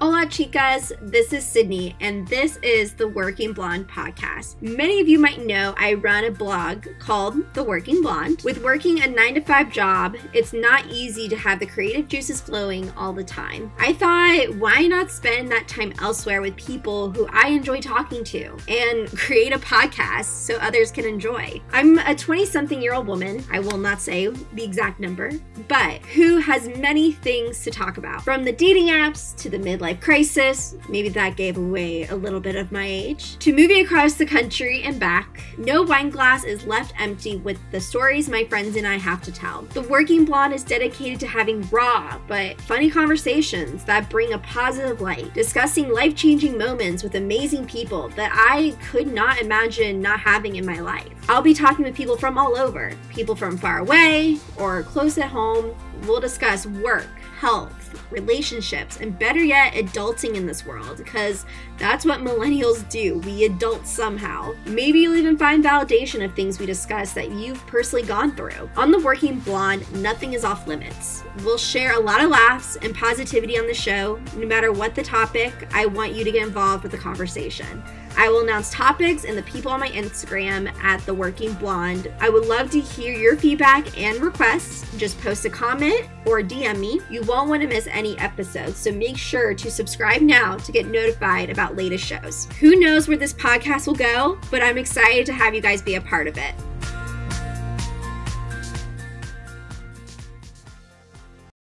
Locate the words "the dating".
28.44-28.90